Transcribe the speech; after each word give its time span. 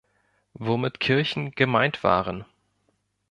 Womit 0.55 0.99
Kirchen 0.99 1.51
gemeint 1.51 2.03
waren. 2.03 2.43